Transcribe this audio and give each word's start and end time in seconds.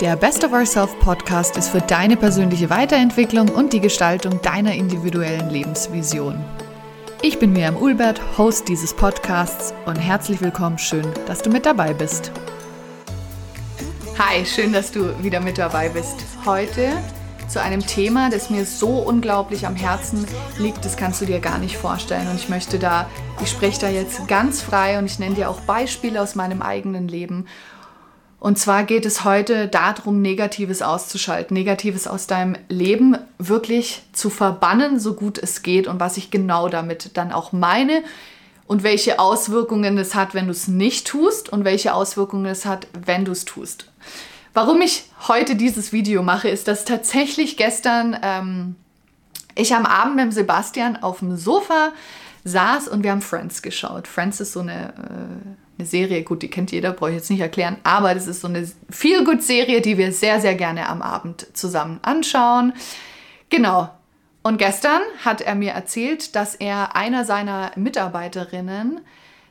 Der 0.00 0.16
Best 0.16 0.42
of 0.42 0.52
Ourself 0.52 0.98
Podcast 0.98 1.56
ist 1.56 1.68
für 1.68 1.80
deine 1.80 2.16
persönliche 2.16 2.68
Weiterentwicklung 2.68 3.48
und 3.48 3.72
die 3.72 3.78
Gestaltung 3.78 4.42
deiner 4.42 4.74
individuellen 4.74 5.50
Lebensvision. 5.50 6.44
Ich 7.22 7.38
bin 7.38 7.52
Miriam 7.52 7.76
Ulbert, 7.76 8.20
Host 8.36 8.66
dieses 8.66 8.92
Podcasts 8.92 9.72
und 9.86 9.94
herzlich 9.94 10.40
willkommen, 10.40 10.78
schön, 10.78 11.06
dass 11.26 11.42
du 11.42 11.50
mit 11.50 11.64
dabei 11.64 11.94
bist. 11.94 12.32
Hi, 14.18 14.44
schön, 14.44 14.72
dass 14.72 14.90
du 14.90 15.14
wieder 15.22 15.38
mit 15.38 15.58
dabei 15.58 15.88
bist. 15.88 16.16
Heute 16.44 16.90
zu 17.46 17.62
einem 17.62 17.86
Thema, 17.86 18.30
das 18.30 18.50
mir 18.50 18.64
so 18.64 18.98
unglaublich 18.98 19.64
am 19.64 19.76
Herzen 19.76 20.26
liegt, 20.58 20.84
das 20.84 20.96
kannst 20.96 21.20
du 21.20 21.24
dir 21.24 21.38
gar 21.38 21.58
nicht 21.58 21.76
vorstellen. 21.76 22.26
Und 22.28 22.34
ich 22.34 22.48
möchte 22.48 22.80
da, 22.80 23.08
ich 23.40 23.48
spreche 23.48 23.82
da 23.82 23.88
jetzt 23.88 24.26
ganz 24.26 24.60
frei 24.60 24.98
und 24.98 25.06
ich 25.06 25.20
nenne 25.20 25.36
dir 25.36 25.48
auch 25.48 25.60
Beispiele 25.60 26.20
aus 26.20 26.34
meinem 26.34 26.62
eigenen 26.62 27.06
Leben. 27.06 27.46
Und 28.44 28.58
zwar 28.58 28.84
geht 28.84 29.06
es 29.06 29.24
heute 29.24 29.68
darum, 29.68 30.20
Negatives 30.20 30.82
auszuschalten, 30.82 31.54
Negatives 31.54 32.06
aus 32.06 32.26
deinem 32.26 32.58
Leben 32.68 33.16
wirklich 33.38 34.02
zu 34.12 34.28
verbannen, 34.28 35.00
so 35.00 35.14
gut 35.14 35.38
es 35.38 35.62
geht 35.62 35.86
und 35.86 35.98
was 35.98 36.18
ich 36.18 36.30
genau 36.30 36.68
damit 36.68 37.16
dann 37.16 37.32
auch 37.32 37.52
meine 37.52 38.04
und 38.66 38.82
welche 38.82 39.18
Auswirkungen 39.18 39.96
es 39.96 40.14
hat, 40.14 40.34
wenn 40.34 40.44
du 40.44 40.50
es 40.50 40.68
nicht 40.68 41.06
tust 41.06 41.48
und 41.48 41.64
welche 41.64 41.94
Auswirkungen 41.94 42.44
es 42.44 42.66
hat, 42.66 42.86
wenn 42.92 43.24
du 43.24 43.32
es 43.32 43.46
tust. 43.46 43.90
Warum 44.52 44.82
ich 44.82 45.08
heute 45.26 45.56
dieses 45.56 45.94
Video 45.94 46.22
mache, 46.22 46.50
ist, 46.50 46.68
dass 46.68 46.84
tatsächlich 46.84 47.56
gestern 47.56 48.14
ähm, 48.22 48.76
ich 49.54 49.74
am 49.74 49.86
Abend 49.86 50.16
mit 50.16 50.34
Sebastian 50.34 50.96
auf 51.02 51.20
dem 51.20 51.38
Sofa 51.38 51.92
saß 52.44 52.88
und 52.88 53.04
wir 53.04 53.10
haben 53.10 53.22
Friends 53.22 53.62
geschaut. 53.62 54.06
Friends 54.06 54.38
ist 54.40 54.52
so 54.52 54.60
eine, 54.60 54.88
äh, 54.88 55.63
eine 55.78 55.86
Serie, 55.86 56.22
gut, 56.22 56.42
die 56.42 56.48
kennt 56.48 56.70
jeder, 56.70 56.92
brauche 56.92 57.10
ich 57.10 57.16
jetzt 57.16 57.30
nicht 57.30 57.40
erklären, 57.40 57.78
aber 57.82 58.14
das 58.14 58.26
ist 58.26 58.40
so 58.40 58.48
eine 58.48 58.68
Feel-Good-Serie, 58.90 59.80
die 59.80 59.98
wir 59.98 60.12
sehr, 60.12 60.40
sehr 60.40 60.54
gerne 60.54 60.88
am 60.88 61.02
Abend 61.02 61.46
zusammen 61.54 61.98
anschauen. 62.02 62.72
Genau. 63.50 63.90
Und 64.42 64.58
gestern 64.58 65.00
hat 65.24 65.40
er 65.40 65.54
mir 65.54 65.72
erzählt, 65.72 66.36
dass 66.36 66.54
er 66.54 66.94
einer 66.94 67.24
seiner 67.24 67.72
Mitarbeiterinnen 67.76 69.00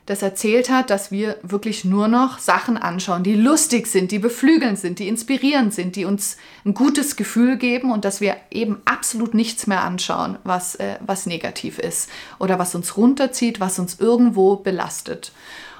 das 0.06 0.20
erzählt 0.20 0.68
hat, 0.68 0.90
dass 0.90 1.10
wir 1.10 1.38
wirklich 1.42 1.84
nur 1.84 2.08
noch 2.08 2.38
Sachen 2.38 2.76
anschauen, 2.76 3.22
die 3.22 3.34
lustig 3.34 3.86
sind, 3.86 4.12
die 4.12 4.18
beflügelnd 4.18 4.78
sind, 4.78 4.98
die 4.98 5.08
inspirierend 5.08 5.72
sind, 5.72 5.96
die 5.96 6.04
uns 6.04 6.36
ein 6.66 6.74
gutes 6.74 7.16
Gefühl 7.16 7.56
geben 7.56 7.90
und 7.90 8.04
dass 8.04 8.20
wir 8.20 8.36
eben 8.50 8.82
absolut 8.84 9.32
nichts 9.32 9.66
mehr 9.66 9.82
anschauen, 9.82 10.36
was, 10.44 10.74
äh, 10.74 10.96
was 11.04 11.24
negativ 11.24 11.78
ist 11.78 12.10
oder 12.38 12.58
was 12.58 12.74
uns 12.74 12.98
runterzieht, 12.98 13.60
was 13.60 13.78
uns 13.78 13.98
irgendwo 13.98 14.56
belastet. 14.56 15.32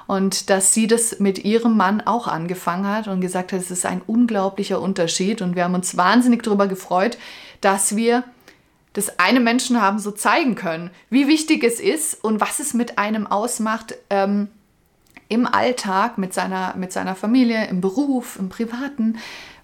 Und 0.07 0.49
dass 0.49 0.73
sie 0.73 0.87
das 0.87 1.19
mit 1.19 1.43
ihrem 1.43 1.77
Mann 1.77 2.01
auch 2.01 2.27
angefangen 2.27 2.87
hat 2.87 3.07
und 3.07 3.21
gesagt 3.21 3.53
hat, 3.53 3.59
es 3.59 3.71
ist 3.71 3.85
ein 3.85 4.01
unglaublicher 4.05 4.79
Unterschied. 4.79 5.41
Und 5.41 5.55
wir 5.55 5.63
haben 5.63 5.73
uns 5.73 5.97
wahnsinnig 5.97 6.43
darüber 6.43 6.67
gefreut, 6.67 7.17
dass 7.61 7.95
wir 7.95 8.23
das 8.93 9.19
einem 9.19 9.43
Menschen 9.43 9.81
haben 9.81 9.99
so 9.99 10.11
zeigen 10.11 10.55
können, 10.55 10.89
wie 11.09 11.27
wichtig 11.27 11.63
es 11.63 11.79
ist 11.79 12.23
und 12.23 12.39
was 12.39 12.59
es 12.59 12.73
mit 12.73 12.97
einem 12.97 13.27
ausmacht 13.27 13.95
ähm, 14.09 14.47
im 15.27 15.47
Alltag, 15.47 16.17
mit 16.17 16.33
seiner, 16.33 16.75
mit 16.77 16.93
seiner 16.93 17.15
Familie, 17.15 17.65
im 17.67 17.81
Beruf, 17.81 18.37
im 18.39 18.47
Privaten, 18.47 19.17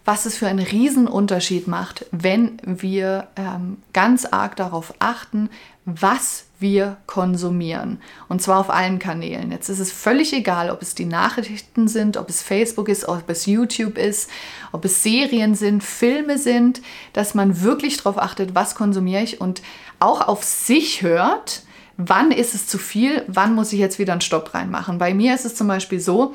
was 0.03 0.25
es 0.25 0.37
für 0.37 0.47
einen 0.47 0.65
Riesenunterschied 0.65 1.67
macht, 1.67 2.05
wenn 2.11 2.57
wir 2.65 3.27
ähm, 3.35 3.77
ganz 3.93 4.25
arg 4.25 4.55
darauf 4.55 4.93
achten, 4.99 5.49
was 5.85 6.45
wir 6.61 6.97
konsumieren. 7.07 7.99
Und 8.29 8.41
zwar 8.41 8.59
auf 8.59 8.69
allen 8.69 8.99
Kanälen. 8.99 9.51
Jetzt 9.51 9.69
ist 9.69 9.79
es 9.79 9.91
völlig 9.91 10.31
egal, 10.33 10.69
ob 10.69 10.81
es 10.81 10.95
die 10.95 11.05
Nachrichten 11.05 11.87
sind, 11.87 12.17
ob 12.17 12.29
es 12.29 12.41
Facebook 12.41 12.87
ist, 12.87 13.07
ob 13.07 13.29
es 13.29 13.45
YouTube 13.45 13.97
ist, 13.97 14.29
ob 14.71 14.85
es 14.85 15.03
Serien 15.03 15.55
sind, 15.55 15.83
Filme 15.83 16.37
sind, 16.37 16.81
dass 17.13 17.33
man 17.33 17.61
wirklich 17.61 17.97
darauf 17.97 18.17
achtet, 18.17 18.55
was 18.55 18.75
konsumiere 18.75 19.23
ich 19.23 19.41
und 19.41 19.61
auch 19.99 20.27
auf 20.27 20.43
sich 20.43 21.01
hört, 21.01 21.63
wann 21.97 22.31
ist 22.31 22.55
es 22.55 22.67
zu 22.67 22.77
viel, 22.77 23.23
wann 23.27 23.55
muss 23.55 23.73
ich 23.73 23.79
jetzt 23.79 23.99
wieder 23.99 24.13
einen 24.13 24.21
Stopp 24.21 24.53
reinmachen. 24.53 24.97
Bei 24.97 25.13
mir 25.13 25.35
ist 25.35 25.45
es 25.45 25.55
zum 25.55 25.67
Beispiel 25.67 25.99
so, 25.99 26.33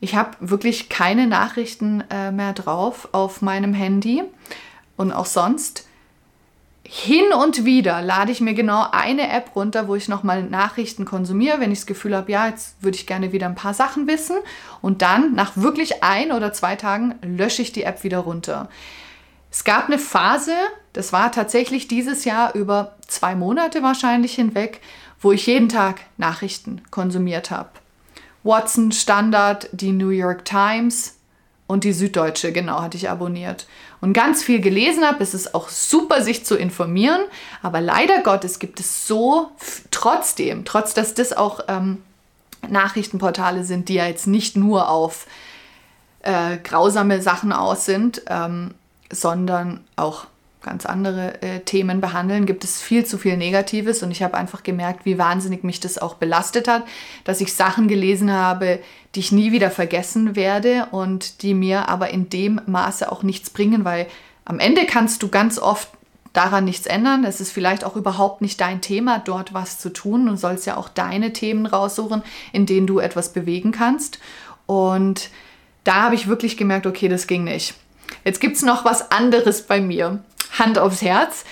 ich 0.00 0.14
habe 0.14 0.36
wirklich 0.40 0.88
keine 0.88 1.26
Nachrichten 1.26 2.04
äh, 2.10 2.30
mehr 2.30 2.52
drauf 2.52 3.08
auf 3.12 3.42
meinem 3.42 3.74
Handy 3.74 4.22
und 4.96 5.12
auch 5.12 5.26
sonst. 5.26 5.88
Hin 6.90 7.34
und 7.34 7.66
wieder 7.66 8.00
lade 8.00 8.32
ich 8.32 8.40
mir 8.40 8.54
genau 8.54 8.86
eine 8.90 9.30
App 9.30 9.54
runter, 9.54 9.88
wo 9.88 9.94
ich 9.94 10.08
nochmal 10.08 10.42
Nachrichten 10.42 11.04
konsumiere, 11.04 11.60
wenn 11.60 11.70
ich 11.70 11.80
das 11.80 11.86
Gefühl 11.86 12.16
habe, 12.16 12.32
ja, 12.32 12.48
jetzt 12.48 12.82
würde 12.82 12.96
ich 12.96 13.06
gerne 13.06 13.30
wieder 13.30 13.44
ein 13.44 13.54
paar 13.54 13.74
Sachen 13.74 14.06
wissen. 14.06 14.38
Und 14.80 15.02
dann, 15.02 15.34
nach 15.34 15.54
wirklich 15.54 16.02
ein 16.02 16.32
oder 16.32 16.54
zwei 16.54 16.76
Tagen, 16.76 17.16
lösche 17.20 17.60
ich 17.60 17.72
die 17.72 17.82
App 17.82 18.04
wieder 18.04 18.20
runter. 18.20 18.70
Es 19.50 19.64
gab 19.64 19.88
eine 19.88 19.98
Phase, 19.98 20.54
das 20.94 21.12
war 21.12 21.30
tatsächlich 21.30 21.88
dieses 21.88 22.24
Jahr 22.24 22.54
über 22.54 22.96
zwei 23.06 23.34
Monate 23.34 23.82
wahrscheinlich 23.82 24.34
hinweg, 24.34 24.80
wo 25.20 25.32
ich 25.32 25.46
jeden 25.46 25.68
Tag 25.68 26.00
Nachrichten 26.16 26.80
konsumiert 26.90 27.50
habe. 27.50 27.68
Watson, 28.44 28.92
Standard, 28.92 29.68
die 29.72 29.92
New 29.92 30.08
York 30.08 30.46
Times 30.46 31.18
und 31.66 31.84
die 31.84 31.92
Süddeutsche, 31.92 32.50
genau, 32.50 32.80
hatte 32.80 32.96
ich 32.96 33.10
abonniert. 33.10 33.66
Und 34.00 34.12
ganz 34.12 34.42
viel 34.44 34.60
gelesen 34.60 35.04
habe, 35.04 35.22
es 35.22 35.34
ist 35.34 35.54
auch 35.54 35.68
super, 35.68 36.22
sich 36.22 36.44
zu 36.44 36.56
informieren, 36.56 37.20
aber 37.62 37.80
leider 37.80 38.22
Gottes 38.22 38.58
gibt 38.58 38.78
es 38.78 39.06
so 39.06 39.50
trotzdem, 39.90 40.64
trotz 40.64 40.94
dass 40.94 41.14
das 41.14 41.32
auch 41.32 41.60
ähm, 41.68 42.02
Nachrichtenportale 42.68 43.64
sind, 43.64 43.88
die 43.88 43.94
ja 43.94 44.06
jetzt 44.06 44.26
nicht 44.26 44.56
nur 44.56 44.88
auf 44.88 45.26
äh, 46.22 46.58
grausame 46.58 47.22
Sachen 47.22 47.52
aus 47.52 47.86
sind, 47.86 48.22
ähm, 48.28 48.74
sondern 49.10 49.84
auch 49.96 50.26
ganz 50.62 50.86
andere 50.86 51.40
äh, 51.42 51.60
Themen 51.60 52.00
behandeln, 52.00 52.46
gibt 52.46 52.64
es 52.64 52.82
viel 52.82 53.04
zu 53.04 53.18
viel 53.18 53.36
Negatives 53.36 54.02
und 54.02 54.10
ich 54.10 54.22
habe 54.22 54.36
einfach 54.36 54.62
gemerkt, 54.62 55.04
wie 55.04 55.18
wahnsinnig 55.18 55.62
mich 55.62 55.80
das 55.80 55.98
auch 55.98 56.14
belastet 56.14 56.68
hat, 56.68 56.84
dass 57.24 57.40
ich 57.40 57.54
Sachen 57.54 57.88
gelesen 57.88 58.32
habe, 58.32 58.80
die 59.14 59.20
ich 59.20 59.32
nie 59.32 59.52
wieder 59.52 59.70
vergessen 59.70 60.36
werde 60.36 60.88
und 60.90 61.42
die 61.42 61.54
mir 61.54 61.88
aber 61.88 62.10
in 62.10 62.28
dem 62.28 62.60
Maße 62.66 63.10
auch 63.10 63.22
nichts 63.22 63.50
bringen, 63.50 63.84
weil 63.84 64.06
am 64.44 64.58
Ende 64.58 64.86
kannst 64.86 65.22
du 65.22 65.28
ganz 65.28 65.58
oft 65.58 65.88
daran 66.32 66.64
nichts 66.64 66.86
ändern. 66.86 67.24
Es 67.24 67.40
ist 67.40 67.52
vielleicht 67.52 67.84
auch 67.84 67.96
überhaupt 67.96 68.42
nicht 68.42 68.60
dein 68.60 68.80
Thema, 68.80 69.18
dort 69.18 69.54
was 69.54 69.78
zu 69.78 69.90
tun 69.90 70.28
und 70.28 70.36
sollst 70.36 70.66
ja 70.66 70.76
auch 70.76 70.88
deine 70.88 71.32
Themen 71.32 71.66
raussuchen, 71.66 72.22
in 72.52 72.66
denen 72.66 72.86
du 72.86 72.98
etwas 72.98 73.32
bewegen 73.32 73.72
kannst. 73.72 74.18
Und 74.66 75.30
da 75.84 76.02
habe 76.02 76.14
ich 76.14 76.28
wirklich 76.28 76.56
gemerkt, 76.56 76.86
okay, 76.86 77.08
das 77.08 77.26
ging 77.26 77.44
nicht. 77.44 77.74
Jetzt 78.24 78.40
gibt 78.40 78.56
es 78.56 78.62
noch 78.62 78.84
was 78.84 79.10
anderes 79.10 79.62
bei 79.62 79.80
mir. 79.80 80.22
Hand 80.58 80.78
aufs 80.78 81.02
Herz. 81.02 81.44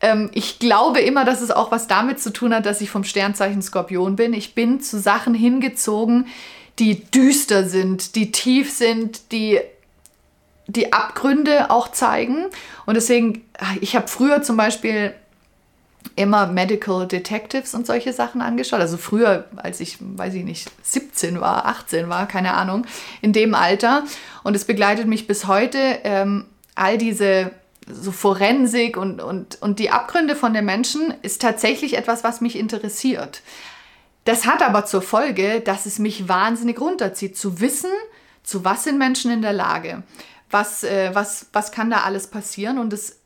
Ähm, 0.00 0.30
ich 0.32 0.58
glaube 0.58 1.00
immer, 1.00 1.24
dass 1.24 1.40
es 1.40 1.50
auch 1.50 1.70
was 1.70 1.86
damit 1.86 2.20
zu 2.20 2.32
tun 2.32 2.54
hat, 2.54 2.66
dass 2.66 2.80
ich 2.80 2.90
vom 2.90 3.04
Sternzeichen 3.04 3.62
Skorpion 3.62 4.16
bin. 4.16 4.32
Ich 4.32 4.54
bin 4.54 4.80
zu 4.80 4.98
Sachen 4.98 5.34
hingezogen, 5.34 6.26
die 6.78 7.04
düster 7.10 7.68
sind, 7.68 8.16
die 8.16 8.32
tief 8.32 8.72
sind, 8.72 9.32
die 9.32 9.60
die 10.66 10.92
Abgründe 10.92 11.70
auch 11.70 11.90
zeigen. 11.90 12.46
Und 12.86 12.94
deswegen, 12.94 13.44
ich 13.80 13.96
habe 13.96 14.08
früher 14.08 14.42
zum 14.42 14.56
Beispiel 14.56 15.14
immer 16.16 16.46
Medical 16.46 17.06
Detectives 17.06 17.74
und 17.74 17.86
solche 17.86 18.12
Sachen 18.12 18.40
angeschaut. 18.40 18.80
Also 18.80 18.96
früher, 18.96 19.46
als 19.56 19.80
ich, 19.80 19.98
weiß 20.00 20.34
ich 20.34 20.44
nicht, 20.44 20.70
17 20.82 21.40
war, 21.40 21.66
18 21.66 22.08
war, 22.08 22.26
keine 22.26 22.54
Ahnung, 22.54 22.86
in 23.20 23.32
dem 23.32 23.54
Alter. 23.54 24.04
Und 24.42 24.54
es 24.54 24.64
begleitet 24.64 25.06
mich 25.06 25.26
bis 25.26 25.46
heute, 25.46 25.78
ähm, 26.04 26.46
all 26.74 26.98
diese 26.98 27.50
so 27.86 28.12
Forensik 28.12 28.96
und, 28.96 29.20
und, 29.20 29.60
und 29.60 29.78
die 29.78 29.90
Abgründe 29.90 30.36
von 30.36 30.54
den 30.54 30.64
Menschen 30.64 31.14
ist 31.22 31.42
tatsächlich 31.42 31.96
etwas, 31.96 32.24
was 32.24 32.40
mich 32.40 32.56
interessiert. 32.56 33.42
Das 34.24 34.46
hat 34.46 34.62
aber 34.62 34.86
zur 34.86 35.02
Folge, 35.02 35.60
dass 35.60 35.86
es 35.86 35.98
mich 35.98 36.28
wahnsinnig 36.28 36.80
runterzieht, 36.80 37.36
zu 37.36 37.60
wissen, 37.60 37.90
zu 38.42 38.64
was 38.64 38.84
sind 38.84 38.98
Menschen 38.98 39.30
in 39.30 39.42
der 39.42 39.52
Lage, 39.52 40.02
was, 40.50 40.84
äh, 40.84 41.14
was, 41.14 41.46
was 41.52 41.72
kann 41.72 41.90
da 41.90 42.02
alles 42.02 42.26
passieren 42.28 42.78
und 42.78 42.92
es, 42.92 43.18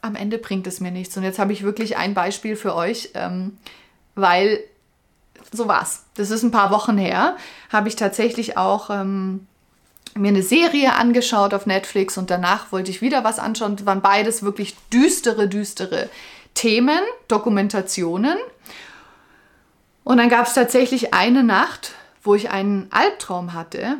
am 0.00 0.16
Ende 0.16 0.38
bringt 0.38 0.66
es 0.66 0.80
mir 0.80 0.90
nichts. 0.90 1.16
Und 1.16 1.24
jetzt 1.24 1.38
habe 1.38 1.52
ich 1.52 1.62
wirklich 1.62 1.96
ein 1.96 2.14
Beispiel 2.14 2.56
für 2.56 2.74
euch, 2.74 3.10
ähm, 3.14 3.58
weil 4.14 4.60
so 5.50 5.68
war's. 5.68 6.04
Das 6.14 6.30
ist 6.30 6.42
ein 6.42 6.50
paar 6.50 6.70
Wochen 6.70 6.98
her, 6.98 7.36
habe 7.70 7.88
ich 7.88 7.96
tatsächlich 7.96 8.56
auch 8.56 8.90
ähm, 8.90 9.46
mir 10.14 10.28
eine 10.28 10.42
Serie 10.42 10.94
angeschaut 10.94 11.54
auf 11.54 11.66
Netflix 11.66 12.16
und 12.16 12.30
danach 12.30 12.72
wollte 12.72 12.90
ich 12.90 13.02
wieder 13.02 13.24
was 13.24 13.38
anschauen. 13.38 13.76
Das 13.76 13.86
waren 13.86 14.00
beides 14.02 14.42
wirklich 14.42 14.76
düstere, 14.92 15.48
düstere 15.48 16.08
Themen, 16.54 17.00
Dokumentationen. 17.28 18.38
Und 20.04 20.18
dann 20.18 20.28
gab 20.28 20.46
es 20.46 20.54
tatsächlich 20.54 21.14
eine 21.14 21.42
Nacht, 21.42 21.92
wo 22.22 22.34
ich 22.34 22.50
einen 22.50 22.88
Albtraum 22.90 23.52
hatte, 23.54 23.96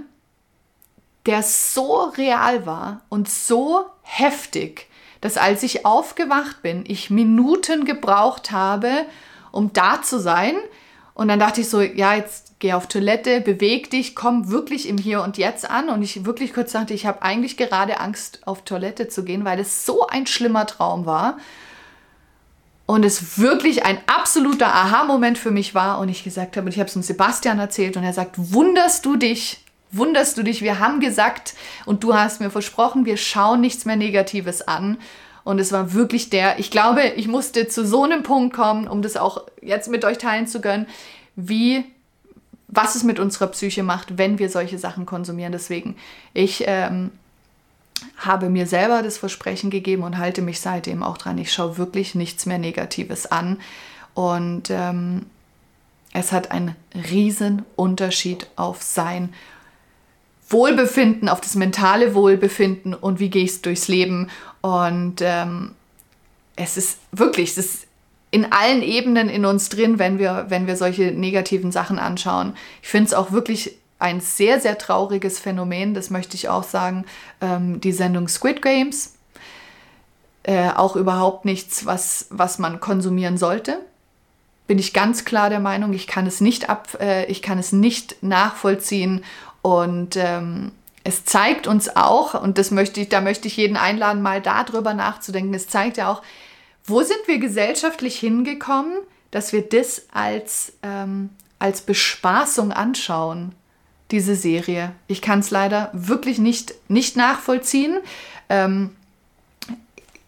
der 1.26 1.42
so 1.42 2.04
real 2.16 2.66
war 2.66 3.00
und 3.08 3.28
so 3.28 3.86
heftig, 4.02 4.88
dass 5.20 5.36
als 5.36 5.62
ich 5.62 5.86
aufgewacht 5.86 6.62
bin, 6.62 6.84
ich 6.86 7.10
Minuten 7.10 7.86
gebraucht 7.86 8.50
habe, 8.50 9.06
um 9.50 9.72
da 9.72 10.02
zu 10.02 10.20
sein 10.20 10.54
Und 11.14 11.28
dann 11.28 11.38
dachte 11.38 11.60
ich 11.60 11.68
so, 11.68 11.80
ja, 11.80 12.14
jetzt 12.14 12.58
geh 12.58 12.72
auf 12.72 12.88
Toilette, 12.88 13.40
beweg 13.40 13.88
dich, 13.90 14.16
komm 14.16 14.50
wirklich 14.50 14.88
im 14.88 14.98
Hier 14.98 15.22
und 15.22 15.38
Jetzt 15.38 15.70
an. 15.70 15.88
Und 15.88 16.02
ich 16.02 16.24
wirklich 16.24 16.52
kurz 16.52 16.72
dachte, 16.72 16.92
ich 16.92 17.06
habe 17.06 17.22
eigentlich 17.22 17.56
gerade 17.56 18.00
Angst, 18.00 18.40
auf 18.46 18.62
Toilette 18.62 19.08
zu 19.08 19.24
gehen, 19.24 19.44
weil 19.44 19.60
es 19.60 19.86
so 19.86 20.06
ein 20.06 20.26
schlimmer 20.26 20.66
Traum 20.66 21.06
war. 21.06 21.38
Und 22.86 23.04
es 23.04 23.38
wirklich 23.38 23.86
ein 23.86 23.98
absoluter 24.06 24.74
Aha-Moment 24.74 25.38
für 25.38 25.52
mich 25.52 25.74
war. 25.74 26.00
Und 26.00 26.08
ich 26.08 26.24
gesagt 26.24 26.56
habe, 26.56 26.66
und 26.66 26.72
ich 26.72 26.80
habe 26.80 26.88
es 26.88 26.94
dem 26.94 27.02
Sebastian 27.02 27.60
erzählt 27.60 27.96
und 27.96 28.02
er 28.02 28.12
sagt, 28.12 28.34
wunderst 28.36 29.06
du 29.06 29.16
dich, 29.16 29.64
wunderst 29.92 30.36
du 30.36 30.42
dich, 30.42 30.62
wir 30.62 30.80
haben 30.80 30.98
gesagt 30.98 31.54
und 31.86 32.02
du 32.02 32.14
hast 32.14 32.40
mir 32.40 32.50
versprochen, 32.50 33.06
wir 33.06 33.16
schauen 33.16 33.60
nichts 33.60 33.84
mehr 33.84 33.96
Negatives 33.96 34.66
an. 34.66 34.98
Und 35.44 35.58
es 35.58 35.72
war 35.72 35.92
wirklich 35.92 36.30
der, 36.30 36.58
ich 36.58 36.70
glaube, 36.70 37.02
ich 37.16 37.28
musste 37.28 37.68
zu 37.68 37.86
so 37.86 38.02
einem 38.02 38.22
Punkt 38.22 38.56
kommen, 38.56 38.88
um 38.88 39.02
das 39.02 39.16
auch 39.16 39.44
jetzt 39.60 39.88
mit 39.88 40.04
euch 40.04 40.18
teilen 40.18 40.46
zu 40.46 40.60
können, 40.60 40.86
wie, 41.36 41.84
was 42.68 42.94
es 42.94 43.04
mit 43.04 43.18
unserer 43.18 43.48
Psyche 43.48 43.82
macht, 43.82 44.16
wenn 44.16 44.38
wir 44.38 44.48
solche 44.48 44.78
Sachen 44.78 45.04
konsumieren. 45.04 45.52
Deswegen, 45.52 45.96
ich 46.32 46.64
ähm, 46.66 47.10
habe 48.16 48.48
mir 48.48 48.66
selber 48.66 49.02
das 49.02 49.18
Versprechen 49.18 49.70
gegeben 49.70 50.02
und 50.02 50.18
halte 50.18 50.40
mich 50.40 50.60
seitdem 50.60 51.02
auch 51.02 51.18
dran. 51.18 51.38
Ich 51.38 51.52
schaue 51.52 51.76
wirklich 51.76 52.14
nichts 52.14 52.46
mehr 52.46 52.58
Negatives 52.58 53.26
an. 53.26 53.60
Und 54.14 54.70
ähm, 54.70 55.26
es 56.14 56.32
hat 56.32 56.52
einen 56.52 56.74
riesen 57.10 57.64
Unterschied 57.76 58.46
auf 58.56 58.82
sein 58.82 59.34
Wohlbefinden, 60.48 61.28
auf 61.28 61.40
das 61.40 61.54
mentale 61.54 62.14
Wohlbefinden 62.14 62.94
und 62.94 63.18
wie 63.18 63.30
gehe 63.30 63.44
ich 63.44 63.62
durchs 63.62 63.88
Leben. 63.88 64.28
Und 64.60 65.16
ähm, 65.20 65.72
es 66.56 66.76
ist 66.76 66.98
wirklich, 67.12 67.50
es 67.50 67.58
ist 67.58 67.86
in 68.30 68.52
allen 68.52 68.82
Ebenen 68.82 69.28
in 69.28 69.44
uns 69.44 69.68
drin, 69.68 69.98
wenn 69.98 70.18
wir, 70.18 70.46
wenn 70.48 70.66
wir 70.66 70.76
solche 70.76 71.12
negativen 71.12 71.72
Sachen 71.72 71.98
anschauen. 71.98 72.54
Ich 72.82 72.88
finde 72.88 73.06
es 73.06 73.14
auch 73.14 73.32
wirklich 73.32 73.76
ein 73.98 74.20
sehr, 74.20 74.60
sehr 74.60 74.76
trauriges 74.76 75.38
Phänomen, 75.38 75.94
das 75.94 76.10
möchte 76.10 76.34
ich 76.36 76.48
auch 76.48 76.64
sagen, 76.64 77.04
ähm, 77.40 77.80
die 77.80 77.92
Sendung 77.92 78.28
Squid 78.28 78.60
Games. 78.60 79.14
Äh, 80.42 80.70
auch 80.70 80.94
überhaupt 80.96 81.46
nichts, 81.46 81.86
was, 81.86 82.26
was 82.28 82.58
man 82.58 82.80
konsumieren 82.80 83.38
sollte. 83.38 83.78
Bin 84.66 84.78
ich 84.78 84.92
ganz 84.92 85.24
klar 85.24 85.48
der 85.48 85.60
Meinung, 85.60 85.94
ich 85.94 86.06
kann 86.06 86.26
es 86.26 86.42
nicht 86.42 86.68
ab, 86.68 86.98
äh, 87.00 87.24
ich 87.26 87.40
kann 87.40 87.58
es 87.58 87.72
nicht 87.72 88.22
nachvollziehen 88.22 89.24
und 89.64 90.16
ähm, 90.16 90.72
es 91.04 91.24
zeigt 91.24 91.66
uns 91.66 91.96
auch, 91.96 92.34
und 92.34 92.58
das 92.58 92.70
möchte 92.70 93.00
ich, 93.00 93.08
da 93.08 93.22
möchte 93.22 93.48
ich 93.48 93.56
jeden 93.56 93.78
einladen, 93.78 94.20
mal 94.20 94.42
darüber 94.42 94.92
nachzudenken. 94.92 95.54
Es 95.54 95.68
zeigt 95.68 95.96
ja 95.96 96.12
auch, 96.12 96.20
wo 96.84 97.00
sind 97.00 97.20
wir 97.24 97.38
gesellschaftlich 97.38 98.18
hingekommen, 98.18 98.92
dass 99.30 99.54
wir 99.54 99.62
das 99.62 100.02
als, 100.12 100.74
ähm, 100.82 101.30
als 101.58 101.80
Bespaßung 101.80 102.72
anschauen, 102.72 103.54
diese 104.10 104.36
Serie. 104.36 104.92
Ich 105.06 105.22
kann 105.22 105.38
es 105.38 105.50
leider 105.50 105.88
wirklich 105.94 106.38
nicht, 106.38 106.74
nicht 106.88 107.16
nachvollziehen. 107.16 108.00
Ähm, 108.50 108.94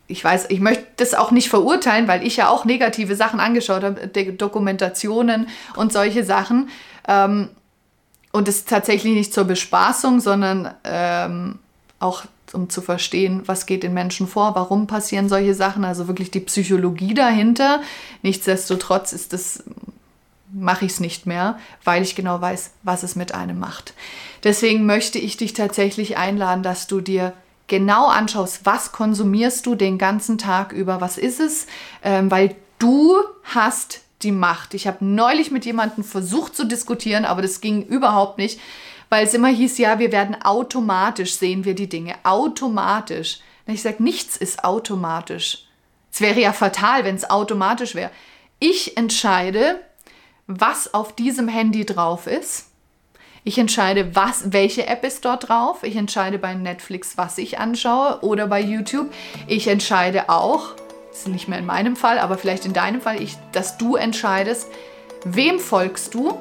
ich 0.07 0.25
weiß, 0.25 0.47
ich 0.49 0.61
möchte 0.61 0.87
das 0.97 1.13
auch 1.13 1.31
nicht 1.31 1.51
verurteilen, 1.51 2.09
weil 2.09 2.27
ich 2.27 2.39
ja 2.39 2.49
auch 2.49 2.65
negative 2.65 3.17
Sachen 3.17 3.41
angeschaut 3.41 3.83
habe, 3.83 4.09
Dokumentationen 4.09 5.49
und 5.77 5.93
solche 5.93 6.25
Sachen. 6.25 6.71
Ähm, 7.07 7.51
und 8.37 8.49
es 8.49 8.59
ist 8.59 8.69
tatsächlich 8.69 9.15
nicht 9.15 9.33
zur 9.33 9.45
Bespaßung, 9.45 10.21
sondern 10.21 10.75
ähm, 10.85 11.59
auch 11.99 12.25
um 12.53 12.69
zu 12.69 12.81
verstehen, 12.81 13.43
was 13.47 13.67
geht 13.67 13.83
den 13.83 13.95
Menschen 13.95 14.29
vor, 14.29 14.55
warum 14.55 14.87
passieren 14.87 15.29
solche 15.29 15.55
Sachen, 15.55 15.85
also 15.85 16.07
wirklich 16.07 16.31
die 16.31 16.41
Psychologie 16.41 17.15
dahinter. 17.15 17.81
Nichtsdestotrotz 18.23 19.13
ist 19.13 19.33
das 19.33 19.65
mache 20.53 20.85
ich 20.85 20.93
es 20.93 21.01
nicht 21.01 21.27
mehr, 21.27 21.59
weil 21.85 22.03
ich 22.03 22.15
genau 22.15 22.41
weiß, 22.41 22.71
was 22.83 23.03
es 23.03 23.17
mit 23.17 23.35
einem 23.35 23.59
macht. 23.59 23.95
Deswegen 24.45 24.87
möchte 24.87 25.19
ich 25.19 25.37
dich 25.37 25.55
tatsächlich 25.55 26.17
einladen, 26.17 26.63
dass 26.63 26.87
du 26.87 27.01
dir 27.01 27.33
genau 27.67 28.07
anschaust, 28.07 28.61
was 28.65 28.93
konsumierst 28.93 29.67
du 29.67 29.75
den 29.75 29.99
ganzen 29.99 30.39
Tag 30.39 30.73
über, 30.73 31.01
was 31.01 31.19
ist 31.19 31.41
es, 31.41 31.67
ähm, 32.03 32.31
weil 32.31 32.55
du 32.79 33.17
hast 33.43 34.03
die 34.23 34.33
Macht. 34.33 34.75
Ich 34.75 34.87
habe 34.87 35.05
neulich 35.05 35.51
mit 35.51 35.65
jemandem 35.65 36.05
versucht 36.05 36.57
zu 36.57 36.65
diskutieren, 36.65 37.25
aber 37.25 37.43
das 37.43 37.61
ging 37.61 37.83
überhaupt 37.83 38.39
nicht, 38.39 38.61
weil 39.09 39.27
es 39.27 39.35
immer 39.35 39.49
hieß, 39.49 39.79
ja, 39.79 39.99
wir 39.99 40.13
werden 40.13 40.41
automatisch 40.43 41.35
sehen 41.35 41.65
wir 41.65 41.75
die 41.75 41.89
Dinge. 41.89 42.15
Automatisch. 42.25 43.41
Und 43.67 43.75
ich 43.75 43.83
sage, 43.83 44.03
nichts 44.03 44.37
ist 44.37 44.65
automatisch. 44.65 45.67
Es 46.13 46.21
wäre 46.21 46.41
ja 46.41 46.53
fatal, 46.53 47.05
wenn 47.05 47.15
es 47.15 47.29
automatisch 47.29 47.95
wäre. 47.95 48.11
Ich 48.59 48.97
entscheide, 48.97 49.81
was 50.47 50.95
auf 50.95 51.15
diesem 51.15 51.49
Handy 51.49 51.85
drauf 51.85 52.27
ist. 52.27 52.71
Ich 53.45 53.59
entscheide, 53.59 54.17
was, 54.17 54.53
welche 54.53 54.87
App 54.87 55.05
ist 55.05 55.25
dort 55.25 55.49
drauf. 55.49 55.83
Ich 55.83 55.95
entscheide 55.95 56.39
bei 56.39 56.55
Netflix, 56.55 57.17
was 57.17 57.39
ich 57.39 57.59
anschaue 57.59 58.21
oder 58.23 58.49
bei 58.49 58.61
YouTube. 58.61 59.13
Ich 59.47 59.69
entscheide 59.69 60.29
auch, 60.29 60.75
ist 61.17 61.29
nicht 61.29 61.49
mehr 61.49 61.59
in 61.59 61.67
meinem 61.67 61.97
Fall, 61.97 62.19
aber 62.19 62.39
vielleicht 62.39 62.67
in 62.67 62.73
deinem 62.73 63.01
Fall, 63.01 63.21
ich, 63.21 63.37
dass 63.53 63.79
du 63.79 63.97
entscheidest, 63.97 64.69
wem 65.25 65.59
folgst 65.59 66.15
du? 66.15 66.39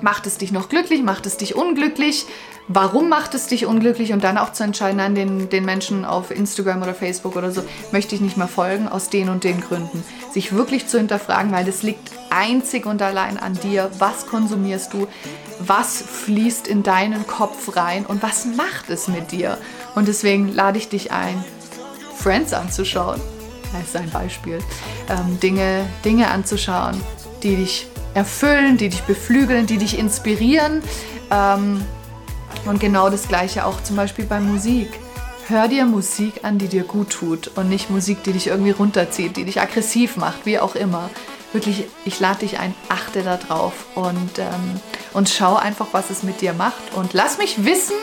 Macht 0.00 0.26
es 0.26 0.38
dich 0.38 0.52
noch 0.52 0.68
glücklich? 0.68 1.02
Macht 1.02 1.26
es 1.26 1.36
dich 1.36 1.54
unglücklich? 1.54 2.26
Warum 2.68 3.08
macht 3.08 3.34
es 3.34 3.46
dich 3.46 3.66
unglücklich? 3.66 4.12
Und 4.12 4.24
dann 4.24 4.38
auch 4.38 4.52
zu 4.52 4.64
entscheiden, 4.64 5.00
an 5.00 5.14
den, 5.14 5.48
den 5.48 5.64
Menschen 5.64 6.04
auf 6.04 6.30
Instagram 6.30 6.82
oder 6.82 6.94
Facebook 6.94 7.36
oder 7.36 7.50
so, 7.50 7.62
möchte 7.92 8.14
ich 8.14 8.20
nicht 8.20 8.36
mehr 8.36 8.48
folgen, 8.48 8.88
aus 8.88 9.10
den 9.10 9.28
und 9.28 9.44
den 9.44 9.60
Gründen. 9.60 10.02
Sich 10.32 10.52
wirklich 10.52 10.86
zu 10.86 10.98
hinterfragen, 10.98 11.52
weil 11.52 11.64
das 11.64 11.82
liegt 11.82 12.10
einzig 12.30 12.86
und 12.86 13.02
allein 13.02 13.38
an 13.38 13.54
dir. 13.54 13.90
Was 13.98 14.26
konsumierst 14.26 14.92
du? 14.92 15.06
Was 15.60 16.02
fließt 16.02 16.66
in 16.66 16.82
deinen 16.82 17.26
Kopf 17.26 17.76
rein? 17.76 18.06
Und 18.06 18.22
was 18.22 18.46
macht 18.46 18.90
es 18.90 19.08
mit 19.08 19.32
dir? 19.32 19.58
Und 19.94 20.08
deswegen 20.08 20.52
lade 20.52 20.78
ich 20.78 20.88
dich 20.88 21.12
ein, 21.12 21.44
Friends 22.16 22.52
anzuschauen 22.52 23.20
ist 23.80 23.96
ein 23.96 24.10
Beispiel, 24.10 24.58
ähm, 25.08 25.38
Dinge, 25.40 25.86
Dinge 26.04 26.28
anzuschauen, 26.28 27.00
die 27.42 27.56
dich 27.56 27.86
erfüllen, 28.14 28.76
die 28.76 28.88
dich 28.88 29.02
beflügeln, 29.02 29.66
die 29.66 29.78
dich 29.78 29.98
inspirieren. 29.98 30.82
Ähm, 31.30 31.84
und 32.66 32.80
genau 32.80 33.10
das 33.10 33.28
gleiche 33.28 33.66
auch 33.66 33.82
zum 33.82 33.96
Beispiel 33.96 34.24
bei 34.24 34.40
Musik. 34.40 34.88
Hör 35.48 35.66
dir 35.66 35.84
Musik 35.84 36.44
an, 36.44 36.58
die 36.58 36.68
dir 36.68 36.84
gut 36.84 37.10
tut 37.10 37.50
und 37.56 37.68
nicht 37.68 37.90
Musik, 37.90 38.22
die 38.22 38.32
dich 38.32 38.46
irgendwie 38.46 38.70
runterzieht, 38.70 39.36
die 39.36 39.44
dich 39.44 39.60
aggressiv 39.60 40.16
macht, 40.16 40.46
wie 40.46 40.58
auch 40.58 40.76
immer. 40.76 41.10
Wirklich, 41.52 41.84
ich 42.04 42.20
lade 42.20 42.40
dich 42.40 42.58
ein, 42.58 42.74
achte 42.88 43.22
da 43.22 43.36
drauf 43.36 43.72
und, 43.94 44.38
ähm, 44.38 44.80
und 45.12 45.28
schau 45.28 45.56
einfach, 45.56 45.88
was 45.92 46.10
es 46.10 46.22
mit 46.22 46.40
dir 46.40 46.52
macht. 46.52 46.94
Und 46.94 47.12
lass 47.12 47.38
mich 47.38 47.64
wissen, 47.64 47.96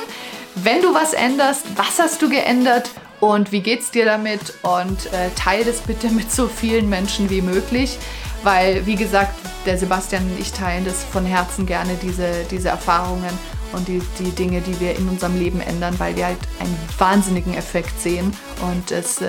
wenn 0.56 0.82
du 0.82 0.94
was 0.94 1.14
änderst, 1.14 1.66
was 1.76 2.00
hast 2.00 2.22
du 2.22 2.30
geändert 2.30 2.90
und 3.20 3.52
wie 3.52 3.62
geht's 3.62 3.92
dir 3.92 4.06
damit 4.06 4.54
und 4.62 5.12
äh, 5.14 5.30
teile 5.36 5.66
das 5.66 5.82
bitte 5.82 6.10
mit 6.12 6.32
so 6.32 6.48
vielen 6.48 6.90
Menschen 6.90 7.30
wie 7.30 7.42
möglich, 7.42 7.98
weil 8.44 8.86
wie 8.86 8.96
gesagt, 8.96 9.34
der 9.66 9.78
Sebastian 9.78 10.24
und 10.24 10.40
ich 10.40 10.52
teilen 10.52 10.86
das 10.86 11.04
von 11.04 11.26
Herzen 11.26 11.66
gerne, 11.66 11.96
diese, 12.02 12.46
diese 12.50 12.70
Erfahrungen 12.70 13.38
und 13.74 13.88
die, 13.88 14.02
die 14.18 14.32
Dinge, 14.32 14.62
die 14.62 14.80
wir 14.80 14.98
in 14.98 15.08
unserem 15.10 15.38
Leben 15.38 15.62
ändern, 15.62 15.96
weil 16.00 16.16
wir 16.16 16.28
halt 16.28 16.40
einen 16.60 16.78
wahnsinnigen 16.98 17.54
Effekt 17.54 18.00
sehen 18.02 18.34
und 18.62 18.92
es 18.92 19.22
ähm, 19.22 19.28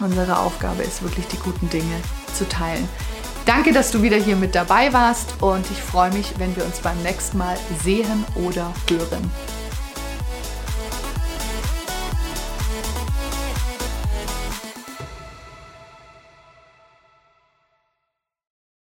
unsere 0.00 0.38
Aufgabe 0.38 0.82
ist, 0.82 1.02
wirklich 1.02 1.26
die 1.28 1.38
guten 1.38 1.68
Dinge 1.70 1.94
zu 2.34 2.48
teilen. 2.48 2.88
Danke, 3.46 3.72
dass 3.72 3.90
du 3.90 4.02
wieder 4.02 4.16
hier 4.16 4.36
mit 4.36 4.54
dabei 4.54 4.92
warst 4.92 5.40
und 5.40 5.64
ich 5.70 5.80
freue 5.80 6.12
mich, 6.12 6.34
wenn 6.38 6.54
wir 6.54 6.64
uns 6.64 6.80
beim 6.80 7.00
nächsten 7.02 7.38
Mal 7.38 7.56
sehen 7.82 8.24
oder 8.34 8.74
hören. 8.90 9.30